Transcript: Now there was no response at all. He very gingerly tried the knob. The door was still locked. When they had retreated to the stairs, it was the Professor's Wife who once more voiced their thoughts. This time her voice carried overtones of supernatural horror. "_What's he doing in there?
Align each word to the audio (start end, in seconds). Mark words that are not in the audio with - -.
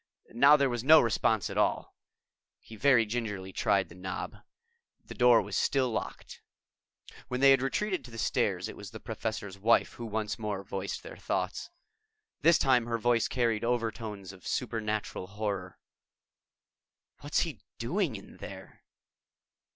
Now 0.33 0.57
there 0.57 0.67
was 0.67 0.83
no 0.83 0.99
response 0.99 1.47
at 1.51 1.59
all. 1.59 1.95
He 2.57 2.75
very 2.75 3.05
gingerly 3.05 3.53
tried 3.53 3.87
the 3.87 3.93
knob. 3.93 4.35
The 5.05 5.13
door 5.13 5.43
was 5.43 5.55
still 5.55 5.91
locked. 5.91 6.41
When 7.27 7.39
they 7.39 7.51
had 7.51 7.61
retreated 7.61 8.03
to 8.05 8.09
the 8.09 8.17
stairs, 8.17 8.67
it 8.67 8.75
was 8.75 8.89
the 8.89 8.99
Professor's 8.99 9.59
Wife 9.59 9.93
who 9.93 10.07
once 10.07 10.39
more 10.39 10.63
voiced 10.63 11.03
their 11.03 11.17
thoughts. 11.17 11.69
This 12.41 12.57
time 12.57 12.87
her 12.87 12.97
voice 12.97 13.27
carried 13.27 13.63
overtones 13.63 14.33
of 14.33 14.47
supernatural 14.47 15.27
horror. 15.27 15.77
"_What's 17.21 17.41
he 17.41 17.61
doing 17.77 18.15
in 18.15 18.37
there? 18.37 18.81